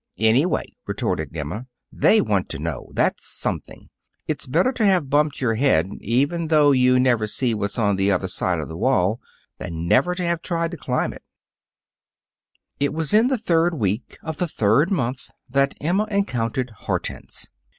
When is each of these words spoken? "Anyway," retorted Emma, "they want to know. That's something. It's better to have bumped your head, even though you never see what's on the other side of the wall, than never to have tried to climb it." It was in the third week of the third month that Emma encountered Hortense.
"Anyway," 0.17 0.63
retorted 0.87 1.37
Emma, 1.37 1.67
"they 1.91 2.21
want 2.21 2.49
to 2.49 2.57
know. 2.57 2.89
That's 2.93 3.23
something. 3.23 3.91
It's 4.25 4.47
better 4.47 4.71
to 4.71 4.83
have 4.83 5.11
bumped 5.11 5.39
your 5.39 5.53
head, 5.53 5.91
even 6.01 6.47
though 6.47 6.71
you 6.71 6.99
never 6.99 7.27
see 7.27 7.53
what's 7.53 7.77
on 7.77 7.97
the 7.97 8.09
other 8.09 8.27
side 8.27 8.59
of 8.59 8.67
the 8.67 8.75
wall, 8.75 9.21
than 9.59 9.87
never 9.87 10.15
to 10.15 10.25
have 10.25 10.41
tried 10.41 10.71
to 10.71 10.75
climb 10.77 11.13
it." 11.13 11.21
It 12.79 12.95
was 12.95 13.13
in 13.13 13.27
the 13.27 13.37
third 13.37 13.75
week 13.75 14.17
of 14.23 14.37
the 14.37 14.47
third 14.47 14.89
month 14.89 15.29
that 15.47 15.75
Emma 15.81 16.07
encountered 16.09 16.71
Hortense. 16.87 17.45